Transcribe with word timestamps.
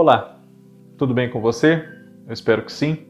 Olá, 0.00 0.38
tudo 0.96 1.12
bem 1.12 1.28
com 1.28 1.40
você? 1.40 1.84
Eu 2.24 2.32
espero 2.32 2.62
que 2.62 2.70
sim. 2.70 3.08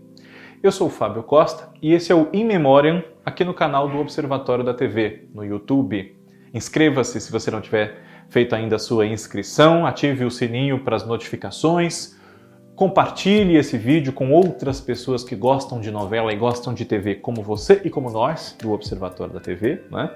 Eu 0.63 0.73
sou 0.73 0.87
o 0.87 0.91
Fábio 0.91 1.23
Costa 1.23 1.69
e 1.83 1.93
esse 1.93 2.11
é 2.11 2.15
o 2.15 2.31
In 2.33 2.47
Memoriam 2.47 3.05
aqui 3.23 3.45
no 3.45 3.53
canal 3.53 3.91
do 3.91 3.99
Observatório 3.99 4.65
da 4.65 4.73
TV, 4.73 5.29
no 5.35 5.45
YouTube. 5.45 6.19
Inscreva-se 6.55 7.21
se 7.21 7.31
você 7.31 7.51
não 7.51 7.61
tiver 7.61 7.99
feito 8.31 8.55
ainda 8.55 8.77
a 8.77 8.79
sua 8.79 9.05
inscrição, 9.05 9.85
ative 9.85 10.25
o 10.25 10.31
sininho 10.31 10.83
para 10.83 10.97
as 10.97 11.07
notificações, 11.07 12.19
compartilhe 12.75 13.57
esse 13.57 13.77
vídeo 13.77 14.15
com 14.15 14.33
outras 14.33 14.81
pessoas 14.81 15.23
que 15.23 15.37
gostam 15.37 15.83
de 15.83 15.91
novela 15.91 16.33
e 16.33 16.37
gostam 16.37 16.73
de 16.73 16.87
TV, 16.87 17.17
como 17.17 17.43
você 17.43 17.83
e 17.85 17.91
como 17.91 18.09
nós, 18.11 18.57
do 18.59 18.73
Observatório 18.73 19.35
da 19.35 19.41
TV, 19.41 19.83
né? 19.91 20.11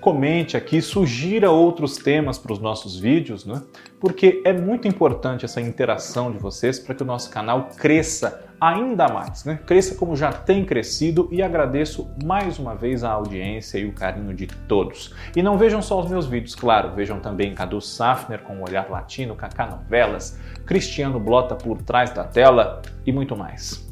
Comente 0.00 0.56
aqui, 0.56 0.80
sugira 0.80 1.50
outros 1.50 1.96
temas 1.96 2.38
para 2.38 2.52
os 2.52 2.60
nossos 2.60 2.96
vídeos, 2.98 3.44
né? 3.44 3.60
Porque 3.98 4.40
é 4.44 4.52
muito 4.52 4.86
importante 4.86 5.44
essa 5.44 5.60
interação 5.60 6.30
de 6.30 6.38
vocês 6.38 6.78
para 6.78 6.94
que 6.94 7.02
o 7.02 7.06
nosso 7.06 7.28
canal 7.30 7.68
cresça 7.76 8.44
ainda 8.60 9.08
mais, 9.08 9.44
né? 9.44 9.58
Cresça 9.66 9.96
como 9.96 10.14
já 10.14 10.32
tem 10.32 10.64
crescido 10.64 11.28
e 11.32 11.42
agradeço 11.42 12.08
mais 12.24 12.60
uma 12.60 12.76
vez 12.76 13.02
a 13.02 13.10
audiência 13.10 13.78
e 13.78 13.86
o 13.86 13.92
carinho 13.92 14.32
de 14.34 14.46
todos. 14.46 15.12
E 15.34 15.42
não 15.42 15.58
vejam 15.58 15.82
só 15.82 15.98
os 15.98 16.08
meus 16.08 16.26
vídeos, 16.26 16.54
claro, 16.54 16.94
vejam 16.94 17.18
também 17.18 17.52
Cadu 17.52 17.80
Safner 17.80 18.42
com 18.42 18.58
o 18.58 18.64
Olhar 18.64 18.88
Latino, 18.88 19.34
Cacá 19.34 19.66
Novelas, 19.66 20.38
Cristiano 20.64 21.18
Blota 21.18 21.56
por 21.56 21.82
trás 21.82 22.10
da 22.10 22.22
tela 22.22 22.82
e 23.04 23.10
muito 23.10 23.36
mais. 23.36 23.84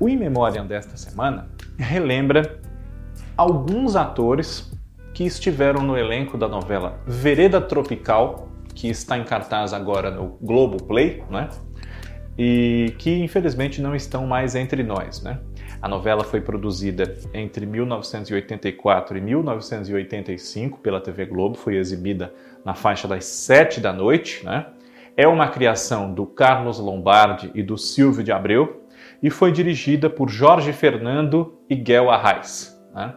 O 0.00 0.08
In 0.08 0.16
Memoriam 0.16 0.66
desta 0.66 0.96
semana 0.96 1.46
relembra 1.78 2.60
alguns 3.36 3.96
atores 3.96 4.72
que 5.12 5.24
estiveram 5.24 5.82
no 5.82 5.96
elenco 5.96 6.38
da 6.38 6.48
novela 6.48 7.00
Vereda 7.06 7.60
Tropical, 7.60 8.48
que 8.74 8.88
está 8.88 9.16
em 9.16 9.24
cartaz 9.24 9.72
agora 9.72 10.10
no 10.10 10.36
Globo 10.40 10.82
Play, 10.82 11.22
né? 11.30 11.48
e 12.38 12.94
que 12.98 13.10
infelizmente 13.22 13.80
não 13.80 13.94
estão 13.94 14.26
mais 14.26 14.54
entre 14.54 14.82
nós. 14.82 15.22
Né? 15.22 15.38
A 15.80 15.88
novela 15.88 16.24
foi 16.24 16.40
produzida 16.40 17.14
entre 17.32 17.64
1984 17.64 19.16
e 19.16 19.20
1985 19.20 20.78
pela 20.80 21.00
TV 21.00 21.26
Globo, 21.26 21.56
foi 21.56 21.76
exibida 21.76 22.32
na 22.64 22.74
faixa 22.74 23.08
das 23.08 23.24
sete 23.24 23.80
da 23.80 23.92
noite. 23.92 24.44
Né? 24.44 24.66
É 25.16 25.26
uma 25.26 25.48
criação 25.48 26.12
do 26.12 26.26
Carlos 26.26 26.78
Lombardi 26.78 27.50
e 27.54 27.62
do 27.62 27.78
Silvio 27.78 28.22
de 28.22 28.32
Abreu 28.32 28.82
e 29.22 29.30
foi 29.30 29.50
dirigida 29.50 30.10
por 30.10 30.28
Jorge 30.28 30.72
Fernando 30.72 31.58
e 31.70 31.74
Guel 31.74 32.10
Arraes. 32.10 32.78
Né? 32.94 33.14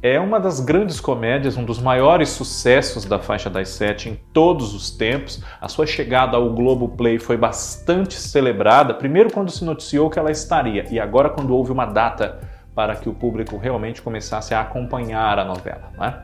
É 0.00 0.18
uma 0.18 0.38
das 0.38 0.60
grandes 0.60 1.00
comédias, 1.00 1.56
um 1.56 1.64
dos 1.64 1.80
maiores 1.80 2.30
sucessos 2.30 3.04
da 3.04 3.18
faixa 3.18 3.50
das 3.50 3.68
sete 3.68 4.08
em 4.08 4.18
todos 4.32 4.74
os 4.74 4.90
tempos. 4.90 5.42
A 5.60 5.68
sua 5.68 5.86
chegada 5.86 6.36
ao 6.36 6.50
Globo 6.50 6.90
Play 6.90 7.18
foi 7.18 7.36
bastante 7.36 8.14
celebrada, 8.14 8.94
primeiro 8.94 9.32
quando 9.32 9.50
se 9.50 9.64
noticiou 9.64 10.08
que 10.08 10.18
ela 10.18 10.30
estaria, 10.30 10.86
e 10.90 10.98
agora 10.98 11.30
quando 11.30 11.54
houve 11.54 11.72
uma 11.72 11.86
data 11.86 12.40
para 12.74 12.96
que 12.96 13.08
o 13.08 13.14
público 13.14 13.56
realmente 13.56 14.00
começasse 14.00 14.54
a 14.54 14.60
acompanhar 14.60 15.38
a 15.38 15.44
novela. 15.44 15.90
Né? 15.98 16.22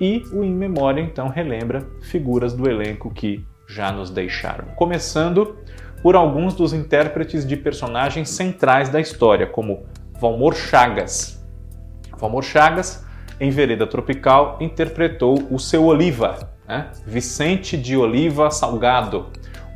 E 0.00 0.22
o 0.32 0.42
In 0.42 0.54
Memória, 0.54 1.00
então, 1.00 1.28
relembra 1.28 1.86
figuras 2.02 2.52
do 2.52 2.68
elenco 2.68 3.10
que 3.10 3.44
já 3.68 3.92
nos 3.92 4.10
deixaram. 4.10 4.66
Começando 4.76 5.56
por 6.02 6.16
alguns 6.16 6.54
dos 6.54 6.72
intérpretes 6.72 7.46
de 7.46 7.56
personagens 7.56 8.28
centrais 8.30 8.88
da 8.88 9.00
história, 9.00 9.46
como 9.46 9.84
Valmor 10.20 10.54
Chagas, 10.54 11.33
Valmor 12.24 12.42
Chagas, 12.42 13.04
em 13.38 13.50
Vereda 13.50 13.86
Tropical, 13.86 14.56
interpretou 14.58 15.46
o 15.50 15.58
seu 15.58 15.84
Oliva, 15.84 16.50
né? 16.66 16.90
Vicente 17.06 17.76
de 17.76 17.94
Oliva 17.96 18.50
Salgado, 18.50 19.26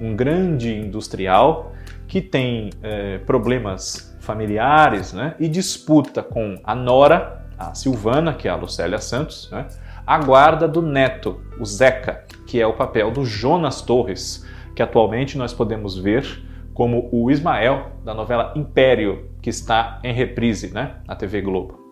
um 0.01 0.17
grande 0.17 0.75
industrial 0.75 1.73
que 2.07 2.23
tem 2.23 2.71
é, 2.83 3.19
problemas 3.19 4.17
familiares 4.21 5.13
né? 5.13 5.35
e 5.39 5.47
disputa 5.47 6.23
com 6.23 6.59
a 6.65 6.75
Nora, 6.75 7.45
a 7.59 7.75
Silvana, 7.75 8.33
que 8.33 8.49
é 8.49 8.51
a 8.51 8.57
Lucélia 8.57 8.99
Santos, 8.99 9.51
né? 9.51 9.67
a 10.07 10.19
guarda 10.19 10.67
do 10.67 10.81
neto, 10.81 11.43
o 11.61 11.67
Zeca, 11.67 12.25
que 12.47 12.59
é 12.59 12.67
o 12.67 12.73
papel 12.73 13.11
do 13.11 13.27
Jonas 13.27 13.83
Torres, 13.83 14.47
que 14.75 14.83
atualmente 14.83 15.37
nós 15.37 15.53
podemos 15.53 15.99
ver 15.99 16.25
como 16.73 17.11
o 17.13 17.31
Ismael 17.31 17.93
da 18.03 18.15
novela 18.15 18.55
Império, 18.57 19.29
que 19.43 19.51
está 19.51 20.01
em 20.03 20.15
reprise 20.15 20.73
né? 20.73 20.97
na 21.07 21.15
TV 21.15 21.43
Globo. 21.43 21.88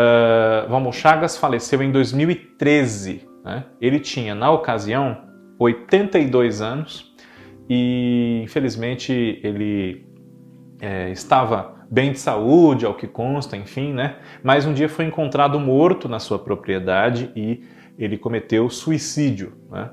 Uh, 0.00 0.68
Valmor 0.68 0.92
Chagas 0.92 1.36
faleceu 1.36 1.82
em 1.82 1.92
2013. 1.92 3.28
Né? 3.44 3.64
Ele 3.80 4.00
tinha, 4.00 4.34
na 4.34 4.50
ocasião, 4.50 5.28
82 5.58 6.62
anos 6.62 7.14
e, 7.68 8.40
infelizmente, 8.42 9.40
ele 9.42 10.06
é, 10.80 11.10
estava 11.10 11.86
bem 11.90 12.12
de 12.12 12.18
saúde, 12.18 12.86
ao 12.86 12.94
que 12.94 13.06
consta, 13.06 13.56
enfim, 13.56 13.92
né? 13.92 14.16
Mas 14.42 14.64
um 14.64 14.72
dia 14.72 14.88
foi 14.88 15.04
encontrado 15.04 15.58
morto 15.58 16.08
na 16.08 16.18
sua 16.18 16.38
propriedade 16.38 17.30
e 17.34 17.64
ele 17.98 18.16
cometeu 18.16 18.70
suicídio, 18.70 19.52
né? 19.70 19.90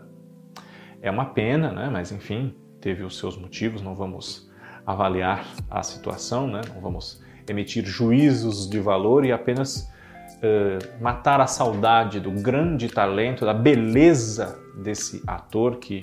É 1.02 1.12
uma 1.12 1.26
pena, 1.26 1.72
né? 1.72 1.90
Mas 1.92 2.12
enfim, 2.12 2.56
teve 2.80 3.04
os 3.04 3.18
seus 3.18 3.38
motivos, 3.38 3.82
não 3.82 3.96
vamos 3.96 4.50
avaliar 4.86 5.46
a 5.70 5.84
situação, 5.84 6.48
né? 6.48 6.62
Não 6.74 6.82
vamos 6.82 7.22
emitir 7.50 7.86
juízos 7.86 8.70
de 8.70 8.80
valor 8.80 9.26
e 9.26 9.32
apenas 9.32 9.92
uh, 10.38 11.02
matar 11.02 11.42
a 11.42 11.48
saudade 11.48 12.20
do 12.20 12.32
grande 12.32 12.88
talento, 12.88 13.46
da 13.46 13.54
beleza 13.54 14.60
desse 14.76 15.24
ator 15.26 15.78
que 15.78 16.02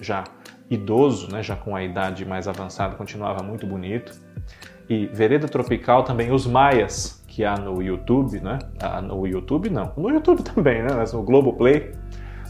já 0.00 0.24
idoso, 0.68 1.30
né, 1.30 1.42
já 1.42 1.56
com 1.56 1.76
a 1.76 1.82
idade 1.82 2.24
mais 2.24 2.48
avançada, 2.48 2.96
continuava 2.96 3.42
muito 3.42 3.66
bonito. 3.66 4.12
E 4.88 5.06
Vereda 5.06 5.48
Tropical 5.48 6.04
também, 6.04 6.32
Os 6.32 6.46
Maias, 6.46 7.24
que 7.26 7.44
há 7.44 7.56
no 7.56 7.82
YouTube, 7.82 8.40
né? 8.40 8.58
Ah, 8.80 9.02
no 9.02 9.26
YouTube 9.26 9.68
não, 9.68 9.92
no 9.96 10.10
YouTube 10.10 10.42
também, 10.44 10.82
né? 10.82 10.94
Mas 10.94 11.12
no 11.12 11.22
Globoplay, 11.22 11.92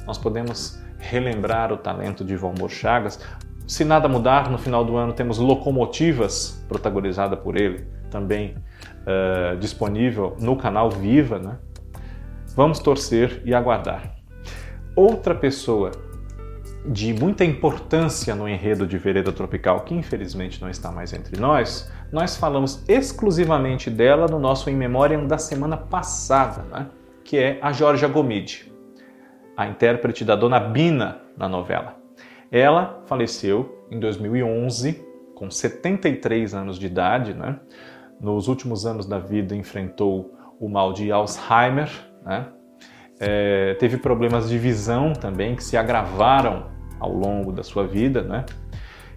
nós 0.06 0.18
podemos 0.18 0.82
relembrar 0.98 1.72
o 1.72 1.76
talento 1.76 2.24
de 2.24 2.36
Valmor 2.36 2.68
Chagas. 2.68 3.18
Se 3.66 3.84
nada 3.84 4.08
mudar, 4.08 4.50
no 4.50 4.58
final 4.58 4.84
do 4.84 4.96
ano 4.96 5.12
temos 5.12 5.38
Locomotivas, 5.38 6.64
protagonizada 6.68 7.36
por 7.36 7.56
ele, 7.56 7.86
também 8.10 8.54
uh, 9.06 9.56
disponível 9.58 10.36
no 10.40 10.56
canal 10.56 10.90
Viva, 10.90 11.38
né? 11.38 11.58
Vamos 12.54 12.78
torcer 12.78 13.42
e 13.44 13.54
aguardar. 13.54 14.16
Outra 14.94 15.34
pessoa 15.34 15.92
de 16.86 17.12
muita 17.12 17.44
importância 17.44 18.34
no 18.34 18.48
enredo 18.48 18.86
de 18.86 18.96
Vereda 18.96 19.32
Tropical, 19.32 19.80
que 19.80 19.94
infelizmente 19.94 20.60
não 20.62 20.70
está 20.70 20.90
mais 20.92 21.12
entre 21.12 21.38
nós, 21.38 21.90
nós 22.12 22.36
falamos 22.36 22.84
exclusivamente 22.88 23.90
dela 23.90 24.26
no 24.26 24.38
nosso 24.38 24.70
In 24.70 24.76
Memoriam 24.76 25.26
da 25.26 25.36
semana 25.36 25.76
passada, 25.76 26.62
né? 26.62 26.86
que 27.24 27.36
é 27.36 27.58
a 27.60 27.72
Georgia 27.72 28.06
Gomide, 28.06 28.72
a 29.56 29.66
intérprete 29.66 30.24
da 30.24 30.36
Dona 30.36 30.60
Bina 30.60 31.20
na 31.36 31.48
novela. 31.48 31.96
Ela 32.50 33.02
faleceu 33.06 33.84
em 33.90 33.98
2011, 33.98 35.04
com 35.34 35.50
73 35.50 36.54
anos 36.54 36.78
de 36.78 36.86
idade, 36.86 37.34
né? 37.34 37.58
Nos 38.20 38.48
últimos 38.48 38.86
anos 38.86 39.06
da 39.06 39.18
vida 39.18 39.54
enfrentou 39.54 40.34
o 40.58 40.68
mal 40.68 40.92
de 40.92 41.12
Alzheimer, 41.12 41.90
né? 42.24 42.48
é, 43.18 43.74
teve 43.74 43.96
problemas 43.96 44.48
de 44.48 44.58
visão 44.58 45.12
também 45.12 45.54
que 45.54 45.64
se 45.64 45.76
agravaram 45.76 46.70
ao 46.98 47.12
longo 47.12 47.52
da 47.52 47.62
sua 47.62 47.86
vida, 47.86 48.22
né? 48.22 48.44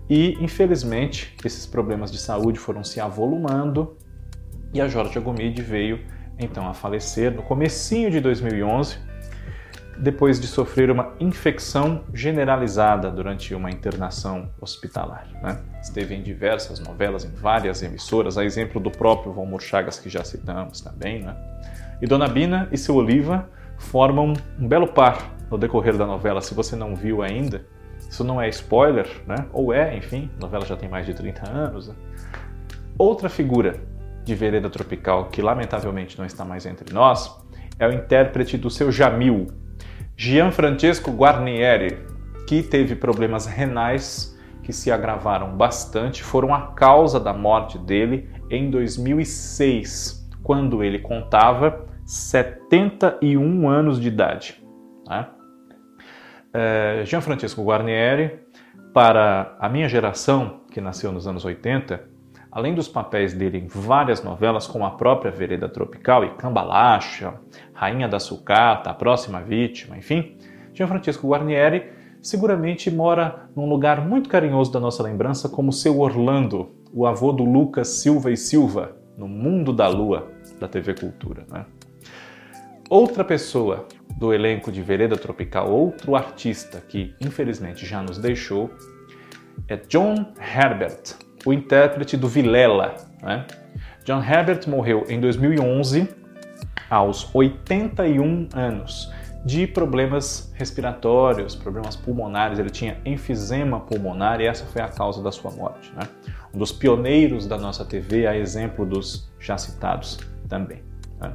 E 0.09 0.37
infelizmente 0.41 1.35
esses 1.45 1.65
problemas 1.65 2.11
de 2.11 2.17
saúde 2.17 2.57
foram 2.57 2.83
se 2.83 2.99
avolumando 2.99 3.97
e 4.73 4.81
a 4.81 4.87
Georgia 4.87 5.21
Gomide 5.21 5.61
veio 5.61 5.99
então 6.37 6.67
a 6.67 6.73
falecer 6.73 7.31
no 7.31 7.43
comecinho 7.43 8.09
de 8.09 8.19
2011 8.19 8.97
depois 9.99 10.39
de 10.39 10.47
sofrer 10.47 10.89
uma 10.89 11.13
infecção 11.19 12.03
generalizada 12.13 13.11
durante 13.11 13.53
uma 13.53 13.69
internação 13.69 14.49
hospitalar. 14.61 15.27
Né? 15.43 15.59
Esteve 15.81 16.15
em 16.15 16.23
diversas 16.23 16.79
novelas, 16.79 17.25
em 17.25 17.31
várias 17.31 17.83
emissoras, 17.83 18.37
a 18.37 18.45
exemplo 18.45 18.79
do 18.79 18.89
próprio 18.89 19.33
Valmor 19.33 19.61
Chagas, 19.61 19.99
que 19.99 20.09
já 20.09 20.23
citamos 20.23 20.79
também. 20.79 21.21
Né? 21.21 21.35
E 22.01 22.07
Dona 22.07 22.29
Bina 22.29 22.69
e 22.71 22.77
seu 22.77 22.95
Oliva 22.95 23.49
formam 23.77 24.33
um 24.57 24.67
belo 24.67 24.87
par 24.87 25.31
no 25.51 25.57
decorrer 25.57 25.97
da 25.97 26.05
novela. 26.05 26.39
Se 26.39 26.53
você 26.53 26.77
não 26.77 26.95
viu 26.95 27.21
ainda, 27.21 27.65
isso 28.09 28.23
não 28.23 28.41
é 28.41 28.47
spoiler, 28.47 29.07
né? 29.27 29.47
ou 29.51 29.73
é, 29.73 29.97
enfim, 29.97 30.31
a 30.37 30.39
novela 30.39 30.65
já 30.65 30.77
tem 30.77 30.87
mais 30.87 31.05
de 31.05 31.13
30 31.13 31.49
anos. 31.49 31.89
Né? 31.89 31.95
Outra 32.97 33.27
figura 33.27 33.75
de 34.23 34.33
Vereda 34.33 34.69
Tropical 34.69 35.25
que 35.25 35.41
lamentavelmente 35.41 36.17
não 36.17 36.25
está 36.25 36.45
mais 36.45 36.65
entre 36.65 36.93
nós 36.93 37.37
é 37.77 37.87
o 37.87 37.91
intérprete 37.91 38.57
do 38.57 38.69
seu 38.69 38.91
Jamil, 38.91 39.47
Gianfrancesco 40.21 41.11
Guarnieri, 41.11 41.97
que 42.45 42.61
teve 42.61 42.93
problemas 42.93 43.45
renais 43.45 44.37
que 44.61 44.73
se 44.73 44.91
agravaram 44.91 45.55
bastante, 45.55 46.21
foram 46.21 46.53
a 46.53 46.73
causa 46.73 47.21
da 47.21 47.31
morte 47.31 47.77
dele 47.77 48.29
em 48.49 48.69
2006, 48.69 50.29
quando 50.43 50.83
ele 50.83 50.99
contava 50.99 51.85
71 52.05 53.69
anos 53.69 53.97
de 53.97 54.09
idade. 54.09 54.61
Né? 55.07 55.25
É, 56.53 57.03
Gianfrancesco 57.05 57.63
Guarnieri 57.63 58.41
Para 58.93 59.55
a 59.57 59.69
minha 59.69 59.87
geração, 59.87 60.63
que 60.69 60.81
nasceu 60.81 61.13
nos 61.13 61.27
anos 61.27 61.45
80, 61.45 62.03
além 62.51 62.73
dos 62.73 62.87
papéis 62.87 63.33
dele 63.33 63.57
em 63.57 63.67
várias 63.67 64.23
novelas, 64.23 64.67
como 64.67 64.85
a 64.85 64.91
própria 64.91 65.31
Vereda 65.31 65.69
Tropical 65.69 66.25
e 66.25 66.29
Cambalacha, 66.31 67.35
Rainha 67.73 68.07
da 68.07 68.19
Sucata, 68.19 68.89
A 68.89 68.93
Próxima 68.93 69.41
Vítima, 69.41 69.97
enfim, 69.97 70.37
Gianfrancesco 70.73 71.27
Guarnieri 71.27 71.91
seguramente 72.21 72.91
mora 72.91 73.49
num 73.55 73.67
lugar 73.67 74.05
muito 74.05 74.29
carinhoso 74.29 74.71
da 74.71 74.79
nossa 74.79 75.01
lembrança 75.03 75.47
como 75.47 75.71
seu 75.71 75.99
Orlando, 75.99 76.69
o 76.93 77.05
avô 77.05 77.31
do 77.31 77.43
Lucas 77.43 77.87
Silva 77.87 78.31
e 78.31 78.37
Silva, 78.37 78.97
no 79.17 79.27
mundo 79.27 79.71
da 79.71 79.87
lua 79.87 80.31
da 80.59 80.67
TV 80.67 80.93
Cultura. 80.93 81.45
Né? 81.49 81.65
Outra 82.89 83.23
pessoa 83.23 83.87
do 84.17 84.33
elenco 84.33 84.71
de 84.71 84.81
Vereda 84.81 85.15
Tropical, 85.15 85.71
outro 85.71 86.15
artista 86.15 86.81
que 86.87 87.13
infelizmente 87.21 87.85
já 87.85 88.01
nos 88.01 88.17
deixou, 88.17 88.69
é 89.67 89.77
John 89.77 90.33
Herbert, 90.39 91.15
o 91.45 91.53
intérprete 91.53 92.17
do 92.17 92.27
Vilela. 92.27 92.95
Né? 93.21 93.45
John 94.05 94.23
Herbert 94.23 94.67
morreu 94.67 95.05
em 95.07 95.19
2011, 95.19 96.07
aos 96.89 97.29
81 97.33 98.49
anos 98.53 99.11
de 99.45 99.65
problemas 99.65 100.51
respiratórios, 100.55 101.55
problemas 101.55 101.95
pulmonares. 101.95 102.59
Ele 102.59 102.69
tinha 102.69 102.97
enfisema 103.05 103.79
pulmonar 103.79 104.41
e 104.41 104.47
essa 104.47 104.65
foi 104.65 104.81
a 104.81 104.87
causa 104.87 105.21
da 105.21 105.31
sua 105.31 105.51
morte. 105.51 105.91
Né? 105.95 106.07
Um 106.53 106.57
dos 106.57 106.71
pioneiros 106.71 107.47
da 107.47 107.57
nossa 107.57 107.85
TV, 107.85 108.27
a 108.27 108.35
exemplo 108.35 108.85
dos 108.85 109.31
já 109.39 109.57
citados 109.57 110.17
também. 110.47 110.83
Né? 111.19 111.33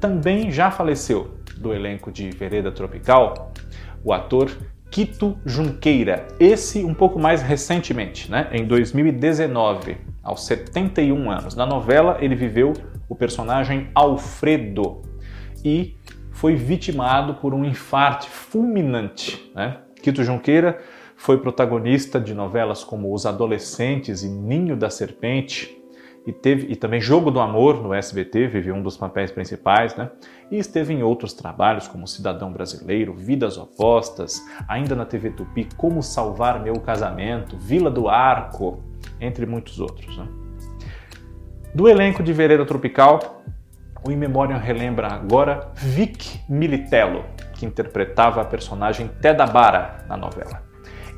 Também 0.00 0.50
já 0.50 0.70
faleceu 0.70 1.38
do 1.56 1.74
elenco 1.74 2.10
de 2.10 2.30
Vereda 2.30 2.72
Tropical 2.72 3.52
o 4.02 4.12
ator 4.12 4.50
Quito 4.90 5.38
Junqueira, 5.46 6.26
esse 6.40 6.84
um 6.84 6.92
pouco 6.92 7.16
mais 7.16 7.42
recentemente, 7.42 8.28
né? 8.28 8.48
em 8.52 8.66
2019, 8.66 9.98
aos 10.20 10.44
71 10.46 11.30
anos. 11.30 11.54
Na 11.54 11.64
novela, 11.64 12.18
ele 12.20 12.34
viveu 12.34 12.72
o 13.08 13.14
personagem 13.14 13.88
Alfredo 13.94 15.02
e 15.64 15.96
foi 16.32 16.56
vitimado 16.56 17.34
por 17.34 17.54
um 17.54 17.64
infarte 17.64 18.28
fulminante. 18.28 19.52
Né? 19.54 19.78
Quito 20.02 20.24
Junqueira 20.24 20.80
foi 21.14 21.38
protagonista 21.38 22.20
de 22.20 22.34
novelas 22.34 22.82
como 22.82 23.14
Os 23.14 23.26
Adolescentes 23.26 24.24
e 24.24 24.28
Ninho 24.28 24.76
da 24.76 24.90
Serpente, 24.90 25.79
e, 26.26 26.32
teve, 26.32 26.66
e 26.70 26.76
também 26.76 27.00
Jogo 27.00 27.30
do 27.30 27.40
Amor 27.40 27.82
no 27.82 27.94
SBT, 27.94 28.46
viveu 28.46 28.74
um 28.74 28.82
dos 28.82 28.96
papéis 28.96 29.30
principais, 29.30 29.96
né? 29.96 30.10
E 30.50 30.58
esteve 30.58 30.92
em 30.92 31.02
outros 31.02 31.32
trabalhos 31.32 31.88
como 31.88 32.06
Cidadão 32.06 32.52
Brasileiro, 32.52 33.14
Vidas 33.14 33.56
Opostas, 33.56 34.42
ainda 34.68 34.94
na 34.94 35.06
TV 35.06 35.30
Tupi, 35.30 35.68
Como 35.76 36.02
Salvar 36.02 36.62
Meu 36.62 36.74
Casamento, 36.80 37.56
Vila 37.56 37.90
do 37.90 38.08
Arco, 38.08 38.82
entre 39.20 39.46
muitos 39.46 39.80
outros. 39.80 40.16
Né? 40.16 40.28
Do 41.74 41.88
elenco 41.88 42.22
de 42.22 42.32
Vereda 42.32 42.66
Tropical, 42.66 43.42
o 44.06 44.10
In 44.10 44.16
Memoriam 44.16 44.58
relembra 44.58 45.08
agora 45.08 45.72
Vic 45.74 46.40
Militello, 46.48 47.24
que 47.54 47.64
interpretava 47.64 48.40
a 48.40 48.44
personagem 48.44 49.08
Teda 49.20 49.46
Bara 49.46 50.04
na 50.08 50.16
novela. 50.16 50.62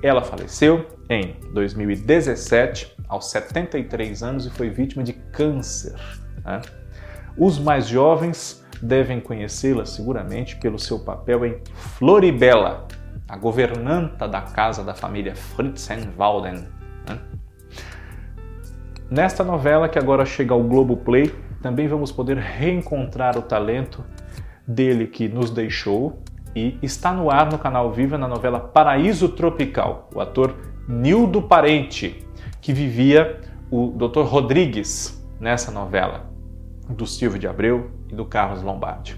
Ela 0.03 0.23
faleceu 0.23 0.87
em 1.13 1.37
2017, 1.53 2.97
aos 3.09 3.31
73 3.31 4.23
anos, 4.23 4.47
e 4.47 4.51
foi 4.51 4.71
vítima 4.71 5.05
de 5.05 5.13
câncer. 5.13 5.95
Né? 6.45 6.61
Os 7.37 7.59
mais 7.59 7.87
jovens 7.87 8.65
devem 8.81 9.21
conhecê-la 9.21 9.85
seguramente 9.85 10.57
pelo 10.57 10.79
seu 10.79 10.99
papel 10.99 11.45
em 11.45 11.59
Floribela, 11.75 12.89
a 13.29 13.37
governanta 13.37 14.27
da 14.27 14.41
casa 14.41 14.83
da 14.83 14.95
família 14.95 15.37
Fritzenwalden. 15.37 16.67
Né? 17.09 17.19
Nesta 19.11 19.45
novela, 19.45 19.89
que 19.89 19.99
agora 19.99 20.25
chega 20.25 20.55
ao 20.55 20.63
Globo 20.63 20.97
Play, 20.97 21.35
também 21.61 21.87
vamos 21.87 22.11
poder 22.11 22.39
reencontrar 22.39 23.39
o 23.39 23.43
talento 23.43 24.05
dele 24.67 25.07
que 25.07 25.29
nos 25.29 25.51
deixou 25.51 26.23
e 26.55 26.79
está 26.83 27.13
no 27.13 27.31
ar 27.31 27.51
no 27.51 27.59
canal 27.59 27.93
Viva 27.93 28.19
na 28.19 28.29
novela 28.29 28.59
Paraíso 28.59 29.29
Tropical, 29.29 30.09
o 30.15 30.21
ator 30.21 30.72
Nildo 30.89 31.43
Parente, 31.43 32.27
que 32.61 32.73
vivia 32.73 33.41
o 33.71 33.89
Dr. 33.91 34.23
Rodrigues 34.23 35.25
nessa 35.39 35.71
novela, 35.71 36.31
do 36.89 37.07
Silvio 37.07 37.39
de 37.39 37.47
Abreu 37.47 37.93
e 38.11 38.15
do 38.15 38.25
Carlos 38.25 38.63
Lombardi. 38.63 39.17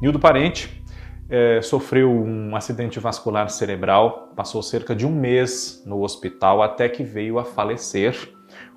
Nildo 0.00 0.18
Parente 0.18 0.82
é, 1.28 1.60
sofreu 1.60 2.10
um 2.10 2.56
acidente 2.56 2.98
vascular 2.98 3.50
cerebral, 3.50 4.32
passou 4.34 4.62
cerca 4.62 4.94
de 4.94 5.06
um 5.06 5.10
mês 5.10 5.82
no 5.86 6.02
hospital 6.02 6.62
até 6.62 6.88
que 6.88 7.04
veio 7.04 7.38
a 7.38 7.44
falecer 7.44 8.32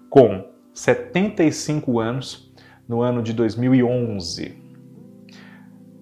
com 0.09 0.50
75 0.74 2.00
anos 2.00 2.53
no 2.88 3.01
ano 3.01 3.21
de 3.21 3.31
2011. 3.31 4.62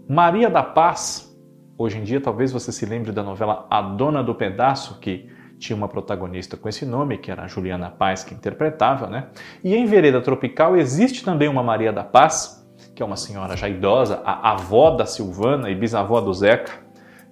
Maria 0.10 0.50
da 0.50 0.64
Paz, 0.64 1.36
hoje 1.78 2.00
em 2.00 2.04
dia 2.04 2.20
talvez 2.20 2.52
você 2.52 2.72
se 2.72 2.86
lembre 2.86 3.12
da 3.12 3.22
novela 3.22 3.68
A 3.70 3.82
Dona 3.82 4.24
do 4.24 4.34
Pedaço, 4.34 5.00
que 5.00 5.35
tinha 5.66 5.76
uma 5.76 5.88
protagonista 5.88 6.56
com 6.56 6.70
esse 6.70 6.86
nome, 6.86 7.18
que 7.18 7.32
era 7.32 7.44
a 7.44 7.48
Juliana 7.48 7.90
Paz, 7.90 8.24
que 8.24 8.34
interpretava, 8.34 9.08
né? 9.08 9.28
E 9.64 9.76
em 9.76 9.86
Vereda 9.86 10.22
Tropical 10.22 10.78
existe 10.78 11.24
também 11.24 11.48
uma 11.48 11.64
Maria 11.64 11.92
da 11.92 12.04
Paz, 12.04 12.66
que 12.94 13.02
é 13.02 13.06
uma 13.06 13.18
senhora 13.18 13.58
já 13.58 13.68
idosa, 13.68 14.22
a 14.24 14.52
avó 14.52 14.92
da 14.92 15.06
Silvana 15.06 15.70
e 15.70 15.76
bisavó 15.76 16.22
do 16.22 16.34
Zeca, 16.34 16.72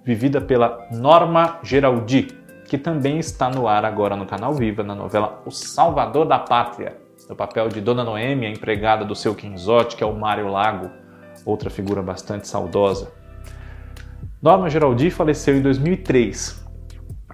vivida 0.04 0.40
pela 0.40 0.86
Norma 0.92 1.58
Geraldi, 1.62 2.28
que 2.66 2.76
também 2.76 3.18
está 3.18 3.48
no 3.48 3.68
ar 3.68 3.84
agora 3.84 4.16
no 4.16 4.26
canal 4.26 4.52
Viva, 4.54 4.82
na 4.82 4.94
novela 4.94 5.42
O 5.46 5.50
Salvador 5.50 6.26
da 6.26 6.38
Pátria 6.38 7.04
no 7.28 7.34
papel 7.34 7.68
de 7.68 7.80
Dona 7.80 8.04
Noêmia, 8.04 8.48
empregada 8.48 9.04
do 9.04 9.14
seu 9.14 9.34
Quinzote, 9.34 9.96
que 9.96 10.04
é 10.04 10.06
o 10.06 10.14
Mário 10.14 10.48
Lago, 10.48 10.90
outra 11.44 11.70
figura 11.70 12.02
bastante 12.02 12.46
saudosa. 12.46 13.12
Norma 14.42 14.68
Geraldi 14.68 15.10
faleceu 15.10 15.56
em 15.56 15.62
2003, 15.62 16.63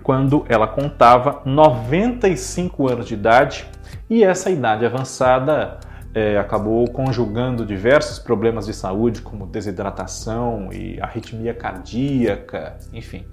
quando 0.03 0.45
ela 0.49 0.67
contava 0.67 1.43
95 1.45 2.89
anos 2.89 3.07
de 3.07 3.15
idade 3.15 3.67
e 4.09 4.25
essa 4.25 4.51
idade 4.51 4.85
avançada 4.85 5.79
é, 6.15 6.39
acabou 6.39 6.89
conjugando 6.91 7.65
diversos 7.65 8.19
problemas 8.19 8.67
de 8.67 8.75
saúde, 8.75 9.23
como 9.23 9.47
desidratação 9.47 10.73
e 10.73 11.01
arritmia 11.01 11.55
cardíaca, 11.55 12.77
enfim 12.93 13.25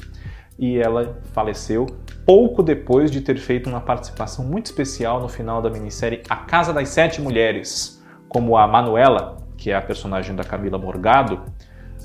e 0.59 0.77
ela 0.77 1.19
faleceu 1.33 1.85
pouco 2.25 2.63
depois 2.63 3.11
de 3.11 3.21
ter 3.21 3.37
feito 3.37 3.69
uma 3.69 3.79
participação 3.79 4.43
muito 4.43 4.65
especial 4.65 5.21
no 5.21 5.29
final 5.29 5.61
da 5.61 5.69
minissérie 5.69 6.23
A 6.29 6.37
Casa 6.37 6.73
das 6.73 6.89
Sete 6.89 7.21
Mulheres, 7.21 8.03
como 8.27 8.57
a 8.57 8.67
Manuela, 8.67 9.37
que 9.55 9.71
é 9.71 9.75
a 9.75 9.81
personagem 9.81 10.35
da 10.35 10.43
Camila 10.43 10.77
Morgado, 10.77 11.43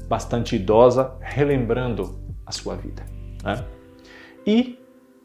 bastante 0.09 0.57
idosa, 0.57 1.15
relembrando 1.21 2.21
a 2.45 2.53
sua 2.53 2.77
vida. 2.77 3.03
Né? 3.43 3.65
E 4.47 4.79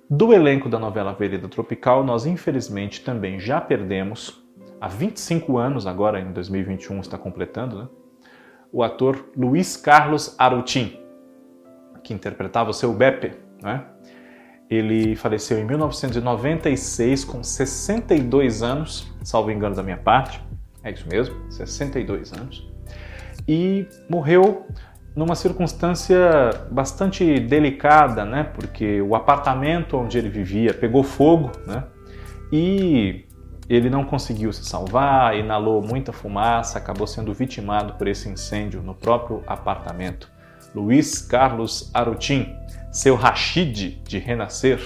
do 0.09 0.33
elenco 0.33 0.69
da 0.69 0.79
novela 0.79 1.13
Vereda 1.13 1.47
Tropical, 1.47 2.03
nós 2.03 2.25
infelizmente 2.25 3.03
também 3.03 3.39
já 3.39 3.59
perdemos, 3.59 4.43
há 4.79 4.87
25 4.87 5.57
anos, 5.57 5.85
agora 5.85 6.19
em 6.19 6.31
2021 6.31 6.99
está 7.01 7.17
completando, 7.17 7.77
né? 7.77 7.87
o 8.71 8.83
ator 8.83 9.29
Luiz 9.35 9.75
Carlos 9.77 10.35
Arutin 10.37 11.07
que 12.07 12.13
interpretava 12.13 12.69
o 12.69 12.73
seu 12.73 12.93
Beppe, 12.93 13.33
né? 13.61 13.83
Ele 14.69 15.15
faleceu 15.15 15.59
em 15.59 15.65
1996 15.65 17.25
com 17.25 17.43
62 17.43 18.63
anos, 18.63 19.13
salvo 19.23 19.51
engano 19.51 19.75
da 19.75 19.83
minha 19.83 19.97
parte. 19.97 20.41
É 20.83 20.91
isso 20.91 21.05
mesmo, 21.09 21.35
62 21.51 22.31
anos. 22.31 22.65
E 23.47 23.85
morreu 24.09 24.65
numa 25.17 25.33
circunstância 25.33 26.19
bastante 26.69 27.39
delicada, 27.39 28.23
né? 28.23 28.43
Porque 28.43 29.01
o 29.01 29.15
apartamento 29.15 29.97
onde 29.97 30.15
ele 30.15 30.29
vivia 30.29 30.75
pegou 30.75 31.01
fogo, 31.03 31.51
né? 31.65 31.85
E 32.51 33.25
ele 33.67 33.89
não 33.89 34.05
conseguiu 34.05 34.53
se 34.53 34.63
salvar, 34.63 35.35
inalou 35.35 35.81
muita 35.81 36.13
fumaça, 36.13 36.77
acabou 36.77 37.07
sendo 37.07 37.33
vitimado 37.33 37.95
por 37.95 38.07
esse 38.07 38.29
incêndio 38.29 38.83
no 38.83 38.93
próprio 38.93 39.41
apartamento. 39.47 40.29
Luiz 40.75 41.19
Carlos 41.19 41.89
Arutin, 41.95 42.55
seu 42.91 43.15
Rashid 43.15 43.99
de 44.03 44.19
Renascer, 44.19 44.79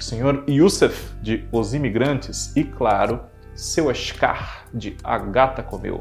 Sr. 0.00 0.44
Youssef 0.48 1.14
de 1.20 1.46
Os 1.52 1.74
Imigrantes 1.74 2.56
e, 2.56 2.64
claro, 2.64 3.20
seu 3.54 3.90
Escar 3.90 4.64
de 4.72 4.96
A 5.04 5.18
Gata 5.18 5.62
Comeu. 5.62 6.00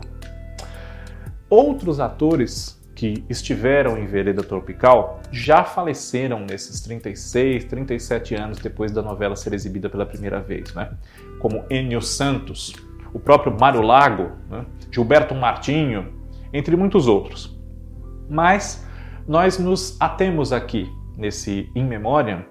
Outros 1.50 2.00
atores 2.00 2.82
que 2.95 3.23
estiveram 3.29 3.97
em 3.97 4.05
Vereda 4.05 4.43
Tropical 4.43 5.19
já 5.31 5.63
faleceram 5.63 6.45
nesses 6.47 6.81
36, 6.81 7.65
37 7.65 8.35
anos 8.35 8.59
depois 8.59 8.91
da 8.91 9.01
novela 9.01 9.35
ser 9.35 9.53
exibida 9.53 9.89
pela 9.89 10.05
primeira 10.05 10.39
vez, 10.39 10.73
né? 10.73 10.91
como 11.39 11.65
Enio 11.69 12.01
Santos, 12.01 12.73
o 13.13 13.19
próprio 13.19 13.55
Mário 13.59 13.81
Lago, 13.81 14.31
né? 14.50 14.65
Gilberto 14.91 15.35
Martinho, 15.35 16.13
entre 16.51 16.75
muitos 16.75 17.07
outros. 17.07 17.59
Mas 18.29 18.88
nós 19.27 19.57
nos 19.57 20.00
atemos 20.00 20.51
aqui, 20.53 20.89
nesse 21.17 21.69
In 21.75 21.85
Memoriam, 21.85 22.45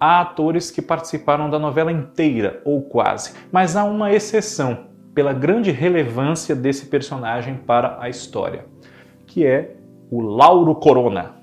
há 0.00 0.20
atores 0.20 0.70
que 0.70 0.80
participaram 0.80 1.50
da 1.50 1.58
novela 1.58 1.90
inteira, 1.90 2.62
ou 2.64 2.82
quase, 2.82 3.34
mas 3.50 3.76
há 3.76 3.84
uma 3.84 4.12
exceção 4.12 4.86
pela 5.14 5.32
grande 5.32 5.70
relevância 5.70 6.54
desse 6.54 6.86
personagem 6.86 7.56
para 7.56 7.98
a 8.00 8.08
história, 8.08 8.66
que 9.26 9.44
é 9.44 9.77
o 10.10 10.20
Lauro 10.20 10.74
Corona. 10.74 11.36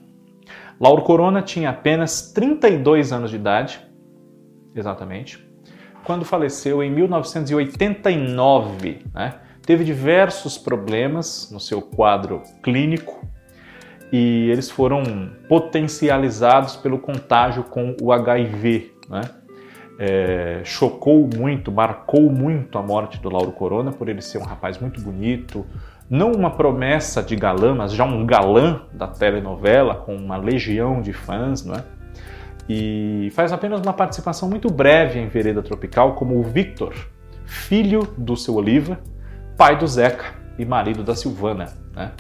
Lauro 0.80 1.02
Corona 1.04 1.42
tinha 1.42 1.70
apenas 1.70 2.32
32 2.34 3.14
anos 3.14 3.30
de 3.30 3.36
idade, 3.38 3.80
exatamente, 4.76 5.48
quando 6.04 6.26
faleceu 6.26 6.84
em 6.84 6.92
1989. 6.92 9.06
Né? 9.14 9.36
Teve 9.62 9.84
diversos 9.84 10.58
problemas 10.58 11.52
no 11.52 11.60
seu 11.60 11.80
quadro 11.82 12.42
clínico 12.62 13.26
e 14.12 14.50
eles 14.52 14.70
foram 14.70 15.02
potencializados 15.50 16.76
pelo 16.76 17.00
contágio 17.00 17.64
com 17.64 17.96
o 18.02 18.12
HIV. 18.12 18.94
Né? 19.10 19.22
É, 19.98 20.62
chocou 20.66 21.30
muito, 21.34 21.72
marcou 21.72 22.30
muito 22.30 22.78
a 22.78 22.82
morte 22.82 23.22
do 23.22 23.30
Lauro 23.30 23.52
Corona 23.52 23.92
por 23.92 24.10
ele 24.10 24.22
ser 24.22 24.40
um 24.40 24.44
rapaz 24.44 24.78
muito 24.78 25.00
bonito, 25.00 25.66
não 26.10 26.34
uma 26.34 26.52
promessa 26.52 27.24
de 27.24 27.36
galã, 27.36 27.74
mas 27.74 27.94
já 27.94 28.04
um 28.04 28.26
galã 28.26 28.82
da 28.94 29.08
telenovela 29.08 29.96
com 29.96 30.16
uma 30.16 30.38
legião 30.38 31.02
de 31.02 31.14
fãs, 31.14 31.64
não 31.64 31.76
é? 31.76 31.84
E 32.68 33.30
faz 33.34 33.54
apenas 33.54 33.80
uma 33.80 33.94
participação 33.94 34.50
muito 34.50 34.72
breve 34.72 35.20
em 35.20 35.28
Vereda 35.28 35.62
Tropical 35.62 36.16
como 36.16 36.38
o 36.38 36.44
Victor, 36.44 36.94
filho 37.46 38.02
do 38.18 38.36
seu 38.36 38.56
Oliva, 38.56 39.00
pai 39.56 39.78
do 39.78 39.88
Zeca 39.88 40.34
e 40.58 40.66
marido 40.66 41.04
da 41.04 41.16
Silvana, 41.16 41.74
né? 41.96 42.12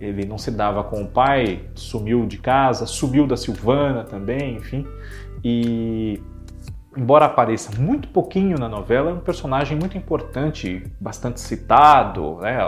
Ele 0.00 0.26
não 0.26 0.36
se 0.36 0.50
dava 0.50 0.82
com 0.84 1.02
o 1.02 1.06
pai, 1.06 1.62
sumiu 1.74 2.26
de 2.26 2.38
casa, 2.38 2.84
subiu 2.84 3.26
da 3.26 3.36
Silvana 3.36 4.04
também, 4.04 4.56
enfim. 4.56 4.86
E 5.42 6.20
embora 6.96 7.26
apareça 7.26 7.70
muito 7.80 8.08
pouquinho 8.08 8.58
na 8.58 8.68
novela, 8.68 9.10
é 9.10 9.14
um 9.14 9.20
personagem 9.20 9.78
muito 9.78 9.96
importante, 9.96 10.90
bastante 11.00 11.40
citado. 11.40 12.38
Né? 12.40 12.58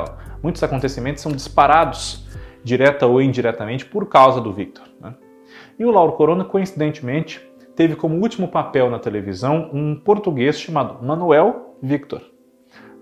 Muitos 0.42 0.62
acontecimentos 0.62 1.22
são 1.22 1.32
disparados, 1.32 2.26
direta 2.62 3.06
ou 3.06 3.20
indiretamente, 3.20 3.84
por 3.84 4.08
causa 4.08 4.40
do 4.40 4.52
Victor. 4.52 4.84
Né? 5.00 5.14
E 5.78 5.84
o 5.84 5.90
Lauro 5.90 6.12
Corona, 6.12 6.44
coincidentemente, 6.44 7.40
teve 7.74 7.94
como 7.94 8.16
último 8.16 8.48
papel 8.48 8.90
na 8.90 8.98
televisão 8.98 9.70
um 9.72 9.94
português 9.94 10.58
chamado 10.58 11.04
Manuel 11.04 11.76
Victor, 11.82 12.22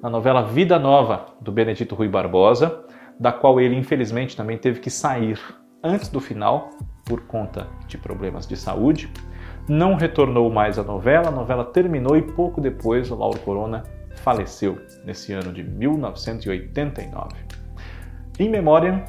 na 0.03 0.11
novela 0.11 0.43
Vida 0.43 0.79
Nova, 0.79 1.27
do 1.41 1.53
Benedito 1.53 1.95
Rui 1.95 2.09
Barbosa, 2.09 2.85
da 3.19 3.33
qual 3.33 3.61
ele 3.61 3.77
infelizmente 3.77 4.37
também 4.37 4.59
teve 4.59 4.81
que 4.81 4.91
sair 4.91 5.39
antes 5.83 6.09
do 6.09 6.21
final 6.21 6.71
por 7.05 7.21
conta 7.27 7.69
de 7.87 7.97
problemas 7.97 8.47
de 8.47 8.57
saúde 8.57 9.09
não 9.69 9.95
retornou 9.95 10.51
mais 10.51 10.79
à 10.79 10.83
novela, 10.83 11.29
a 11.29 11.31
novela 11.31 11.65
terminou 11.65 12.17
e 12.17 12.23
pouco 12.23 12.61
depois 12.61 13.11
o 13.11 13.15
Lauro 13.15 13.39
Corona 13.41 13.83
faleceu, 14.17 14.79
nesse 15.05 15.33
ano 15.33 15.53
de 15.53 15.63
1989. 15.63 17.29
Em 18.39 18.49
memória, 18.49 19.05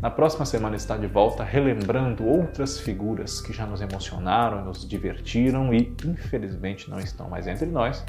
na 0.00 0.10
próxima 0.10 0.46
semana 0.46 0.76
está 0.76 0.96
de 0.96 1.06
volta 1.06 1.42
relembrando 1.42 2.24
outras 2.26 2.78
figuras 2.78 3.40
que 3.40 3.52
já 3.52 3.66
nos 3.66 3.80
emocionaram, 3.80 4.64
nos 4.64 4.88
divertiram 4.88 5.74
e 5.74 5.94
infelizmente 6.04 6.88
não 6.88 6.98
estão 6.98 7.28
mais 7.28 7.46
entre 7.46 7.66
nós, 7.66 8.04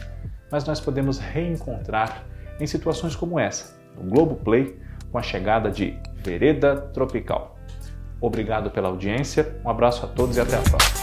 mas 0.51 0.65
nós 0.65 0.79
podemos 0.79 1.17
reencontrar 1.17 2.23
em 2.59 2.67
situações 2.67 3.15
como 3.15 3.39
essa, 3.39 3.75
no 3.95 4.09
Globo 4.09 4.35
Play, 4.35 4.79
com 5.11 5.17
a 5.17 5.23
chegada 5.23 5.71
de 5.71 5.97
Vereda 6.17 6.75
Tropical. 6.93 7.57
Obrigado 8.21 8.69
pela 8.69 8.89
audiência, 8.89 9.59
um 9.65 9.69
abraço 9.69 10.05
a 10.05 10.09
todos 10.09 10.37
e 10.37 10.41
até 10.41 10.57
a 10.57 10.61
próxima. 10.61 10.98